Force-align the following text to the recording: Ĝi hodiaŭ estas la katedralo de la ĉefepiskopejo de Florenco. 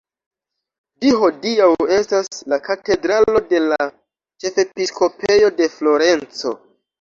Ĝi 1.03 1.09
hodiaŭ 1.23 1.67
estas 1.97 2.39
la 2.53 2.59
katedralo 2.69 3.43
de 3.51 3.61
la 3.67 3.79
ĉefepiskopejo 4.45 5.53
de 5.61 5.71
Florenco. 5.77 6.57